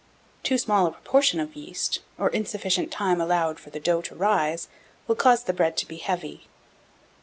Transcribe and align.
1695. 0.43 0.43
Too 0.49 0.57
small 0.57 0.87
a 0.87 0.91
proportion 0.91 1.39
of 1.39 1.55
yeast, 1.55 1.99
or 2.17 2.29
insufficient 2.29 2.91
time 2.91 3.21
allowed 3.21 3.59
for 3.59 3.69
the 3.69 3.79
dough 3.79 4.01
to 4.01 4.15
rise, 4.15 4.67
will 5.07 5.13
cause 5.13 5.43
the 5.43 5.53
bread 5.53 5.77
to 5.77 5.87
be 5.87 5.97
heavy. 5.97 6.47